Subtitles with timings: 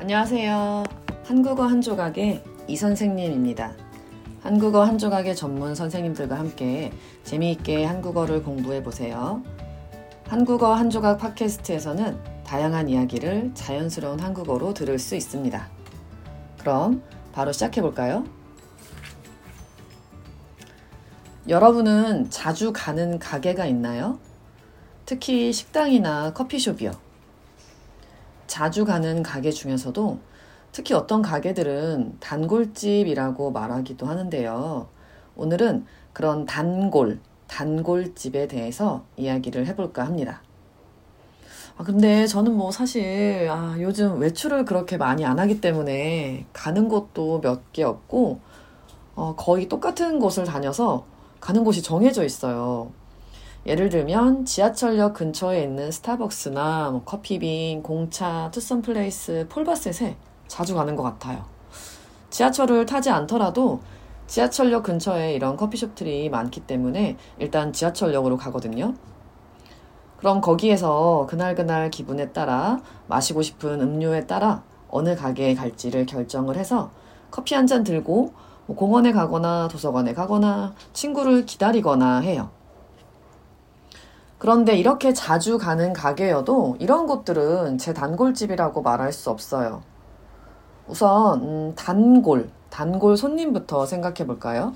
[0.00, 0.82] 안녕하세요.
[1.26, 3.74] 한국어 한 조각의 이 선생님입니다.
[4.42, 6.90] 한국어 한 조각의 전문 선생님들과 함께
[7.22, 9.42] 재미있게 한국어를 공부해 보세요.
[10.26, 15.68] 한국어 한 조각 팟캐스트에서는 다양한 이야기를 자연스러운 한국어로 들을 수 있습니다.
[16.60, 18.24] 그럼 바로 시작해 볼까요?
[21.46, 24.18] 여러분은 자주 가는 가게가 있나요?
[25.04, 27.09] 특히 식당이나 커피숍이요.
[28.50, 30.18] 자주 가는 가게 중에서도
[30.72, 34.88] 특히 어떤 가게들은 단골집이라고 말하기도 하는데요.
[35.36, 40.42] 오늘은 그런 단골, 단골집에 대해서 이야기를 해볼까 합니다.
[41.76, 47.40] 아, 근데 저는 뭐 사실, 아, 요즘 외출을 그렇게 많이 안 하기 때문에 가는 곳도
[47.40, 48.40] 몇 개 없고,
[49.14, 51.06] 어, 거의 똑같은 곳을 다녀서
[51.40, 52.90] 가는 곳이 정해져 있어요.
[53.66, 60.16] 예를 들면 지하철역 근처에 있는 스타벅스나 뭐 커피빈, 공차, 투썸플레이스, 폴바셋에
[60.48, 61.44] 자주 가는 것 같아요.
[62.30, 63.80] 지하철을 타지 않더라도
[64.26, 68.94] 지하철역 근처에 이런 커피숍들이 많기 때문에 일단 지하철역으로 가거든요.
[70.16, 76.90] 그럼 거기에서 그날그날 기분에 따라 마시고 싶은 음료에 따라 어느 가게에 갈지를 결정을 해서
[77.30, 78.32] 커피 한 잔 들고
[78.66, 82.50] 뭐 공원에 가거나 도서관에 가거나 친구를 기다리거나 해요.
[84.40, 89.82] 그런데 이렇게 자주 가는 가게여도 이런 곳들은 제 단골집이라고 말할 수 없어요.
[90.88, 94.72] 우선 음, 단골, 단골 손님부터 생각해 볼까요?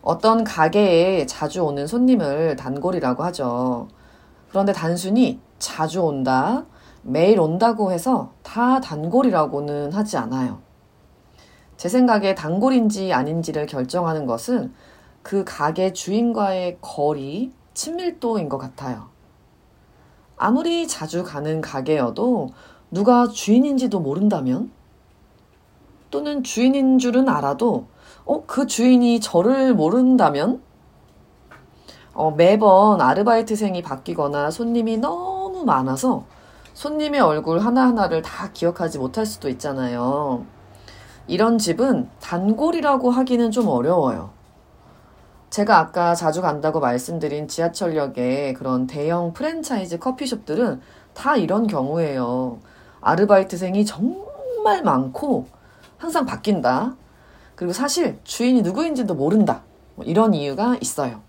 [0.00, 3.88] 어떤 가게에 자주 오는 손님을 단골이라고 하죠.
[4.48, 6.64] 그런데 단순히 자주 온다,
[7.02, 10.60] 매일 온다고 해서 다 단골이라고는 하지 않아요.
[11.76, 14.72] 제 생각에 단골인지 아닌지를 결정하는 것은
[15.22, 19.08] 그 가게 주인과의 거리, 친밀도인 것 같아요.
[20.36, 22.50] 아무리 자주 가는 가게여도
[22.90, 24.70] 누가 주인인지도 모른다면?
[26.10, 27.86] 또는 주인인 줄은 알아도,
[28.24, 30.62] 어, 그 주인이 저를 모른다면?
[32.12, 36.24] 어, 매번 아르바이트생이 바뀌거나 손님이 너무 많아서
[36.74, 40.44] 손님의 얼굴 하나하나를 다 기억하지 못할 수도 있잖아요.
[41.26, 44.30] 이런 집은 단골이라고 하기는 좀 어려워요.
[45.54, 50.80] 제가 아까 자주 간다고 말씀드린 지하철역의 그런 대형 프랜차이즈 커피숍들은
[51.14, 52.58] 다 이런 경우예요.
[53.00, 55.46] 아르바이트생이 정말 많고
[55.96, 56.96] 항상 바뀐다.
[57.54, 59.62] 그리고 사실 주인이 누구인지도 모른다.
[59.94, 61.20] 뭐 이런 이유가 있어요.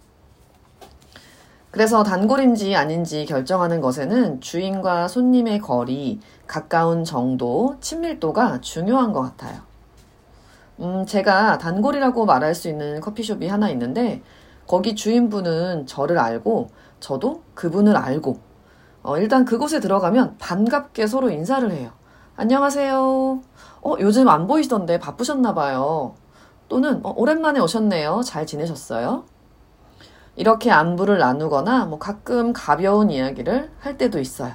[1.70, 9.75] 그래서 단골인지 아닌지 결정하는 것에는 주인과 손님의 거리, 가까운 정도, 친밀도가 중요한 것 같아요.
[10.80, 14.22] 음, 제가 단골이라고 말할 수 있는 커피숍이 하나 있는데,
[14.68, 16.70] 거기 주인분은 저를 알고,
[17.00, 18.40] 저도 그분을 알고,
[19.04, 21.92] 어, 일단 그곳에 들어가면 반갑게 서로 인사를 해요.
[22.36, 23.42] 안녕하세요.
[23.84, 26.16] 어, 요즘 안 보이시던데 바쁘셨나봐요.
[26.68, 28.22] 또는, 어, 오랜만에 오셨네요.
[28.26, 29.24] 잘 지내셨어요?
[30.36, 34.54] 이렇게 안부를 나누거나, 뭐 가끔 가벼운 이야기를 할 때도 있어요.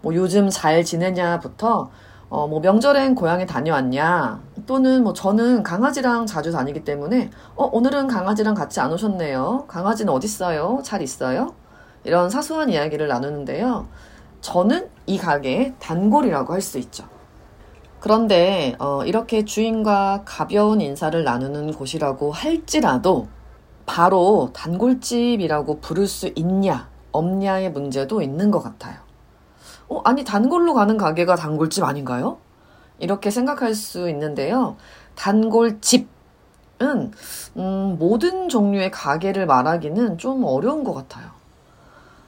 [0.00, 1.90] 뭐 요즘 잘 지내냐부터,
[2.30, 4.40] 어, 뭐 명절엔 고향에 다녀왔냐?
[4.66, 9.64] 또는 뭐 저는 강아지랑 자주 다니기 때문에 어, 오늘은 강아지랑 같이 안 오셨네요.
[9.68, 10.80] 강아지는 어디 있어요?
[10.84, 11.54] 잘 있어요?
[12.04, 13.88] 이런 사소한 이야기를 나누는데요.
[14.40, 17.04] 저는 이 가게의 단골이라고 할 수 있죠.
[18.00, 23.28] 그런데 어, 이렇게 주인과 가벼운 인사를 나누는 곳이라고 할지라도
[23.86, 28.96] 바로 단골집이라고 부를 수 있냐 없냐의 문제도 있는 것 같아요.
[29.88, 32.38] 어, 아니, 단골로 가는 가게가 단골집 아닌가요?
[33.02, 34.76] 이렇게 생각할 수 있는데요.
[35.16, 36.06] 단골집은,
[37.56, 41.26] 음, 모든 종류의 가게를 말하기는 좀 어려운 것 같아요.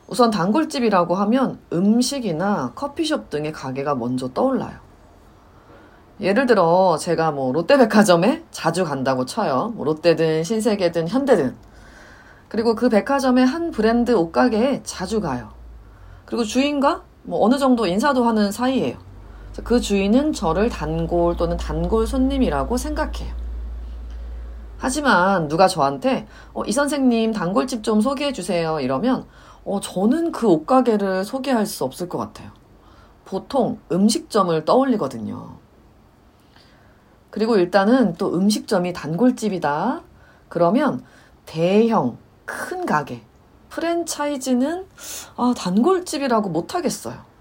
[0.09, 4.75] 우선 단골집이라고 하면 음식이나 커피숍 등의 가게가 먼저 떠올라요.
[6.21, 9.73] 예를 들어 제가 뭐 롯데백화점에 자주 간다고 쳐요.
[9.77, 11.55] 뭐 롯데든 신세계든 현대든.
[12.49, 15.51] 그리고 그 백화점의 한 브랜드 옷가게에 자주 가요.
[16.25, 19.14] 그리고 주인과 뭐 어느 정도 인사도 하는 사이예요.
[19.63, 23.35] 그 주인은 저를 단골 또는 단골 손님이라고 생각해요.
[24.79, 29.27] 하지만 누가 저한테 어, 이 선생님 단골집 좀 소개해 주세요 이러면
[29.65, 32.51] 어, 저는 그 옷가게를 소개할 수 없을 것 같아요.
[33.25, 35.57] 보통 음식점을 떠올리거든요.
[37.31, 40.03] 그리고 일단은 또 음식점이 단골집이다.
[40.49, 41.03] 그러면
[41.47, 43.23] 대형 큰 가게
[43.71, 44.87] 프랜차이즈는
[45.37, 47.34] 아, 단골집이라고 못하겠어요.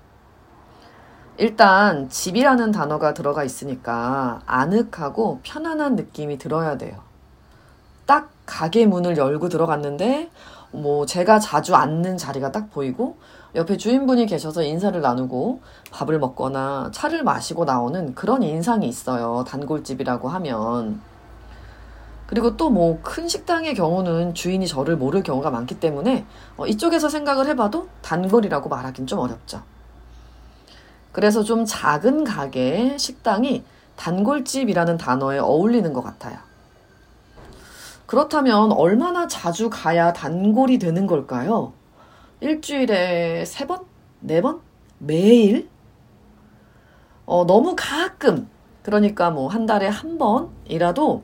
[1.38, 6.96] 일단 집이라는 단어가 들어가 있으니까 아늑하고 편안한 느낌이 들어야 돼요.
[8.06, 10.30] 딱 가게 문을 열고 들어갔는데
[10.72, 13.18] 뭐 제가 자주 앉는 자리가 딱 보이고
[13.56, 19.44] 옆에 주인분이 계셔서 인사를 나누고 밥을 먹거나 차를 마시고 나오는 그런 인상이 있어요.
[19.48, 21.02] 단골집이라고 하면.
[22.28, 26.26] 그리고 또 뭐 큰 식당의 경우는 주인이 저를 모를 경우가 많기 때문에
[26.58, 29.62] 어, 이쪽에서 생각을 해봐도 단골이라고 말하긴 좀 어렵죠.
[31.14, 33.64] 그래서 좀 작은 가게, 식당이
[33.96, 36.38] 단골집이라는 단어에 어울리는 것 같아요.
[38.06, 41.72] 그렇다면 얼마나 자주 가야 단골이 되는 걸까요?
[42.42, 43.86] 일주일에 세 번?
[44.20, 44.60] 네 번?
[44.98, 45.70] 매일?
[47.26, 48.50] 어, 너무 가끔,
[48.82, 51.24] 그러니까 뭐 한 달에 한 번이라도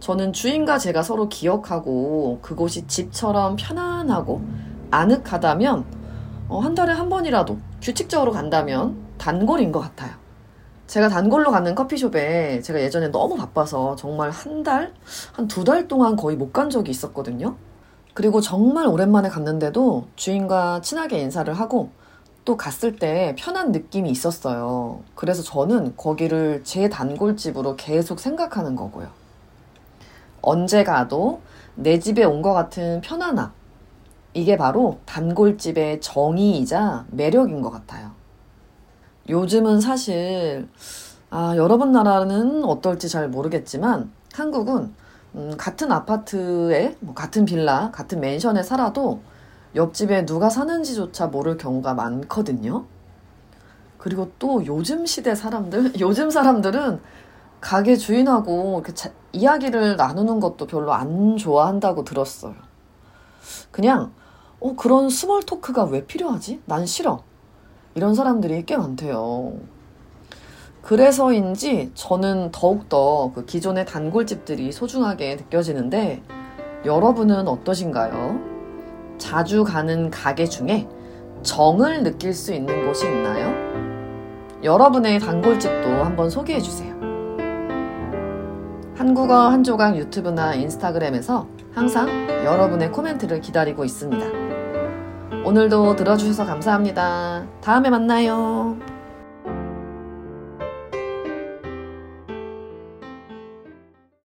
[0.00, 4.42] 저는 주인과 제가 서로 기억하고 그곳이 집처럼 편안하고
[4.90, 5.84] 아늑하다면
[6.48, 10.12] 어, 한 달에 한 번이라도 규칙적으로 간다면 단골인 것 같아요.
[10.86, 14.94] 제가 단골로 가는 커피숍에 제가 예전에 너무 바빠서 정말 한 달,
[15.34, 17.56] 한 두 달 동안 거의 못 간 적이 있었거든요.
[18.14, 21.90] 그리고 정말 오랜만에 갔는데도 주인과 친하게 인사를 하고
[22.44, 25.02] 또 갔을 때 편한 느낌이 있었어요.
[25.14, 29.08] 그래서 저는 거기를 제 단골집으로 계속 생각하는 거고요.
[30.42, 31.42] 언제 가도
[31.74, 33.52] 내 집에 온 것 같은 편안함.
[34.34, 38.07] 이게 바로 단골집의 정의이자 매력인 것 같아요.
[39.28, 40.68] 요즘은 사실,
[41.30, 44.94] 아, 여러분 나라는 어떨지 잘 모르겠지만, 한국은,
[45.34, 49.20] 음, 같은 아파트에, 뭐 같은 빌라, 같은 맨션에 살아도
[49.74, 52.86] 옆집에 누가 사는지조차 모를 경우가 많거든요.
[53.98, 57.00] 그리고 또 요즘 시대 사람들, 요즘 사람들은
[57.60, 62.54] 가게 주인하고 자, 이야기를 나누는 것도 별로 안 좋아한다고 들었어요.
[63.70, 64.12] 그냥,
[64.60, 66.62] 어, 그런 small talk가 왜 필요하지?
[66.64, 67.27] 난 싫어.
[67.94, 69.54] 이런 사람들이 꽤 많대요.
[70.82, 76.22] 그래서인지 저는 더욱더 그 기존의 단골집들이 소중하게 느껴지는데
[76.84, 78.38] 여러분은 어떠신가요?
[79.18, 80.88] 자주 가는 가게 중에
[81.42, 83.52] 정을 느낄 수 있는 곳이 있나요?
[84.62, 86.94] 여러분의 단골집도 한번 소개해 주세요.
[88.96, 92.08] 한국어 한 조각 유튜브나 인스타그램에서 항상
[92.44, 94.47] 여러분의 코멘트를 기다리고 있습니다.
[95.44, 97.44] 오늘도 들어주셔서 감사합니다.
[97.60, 98.76] 다음에 만나요.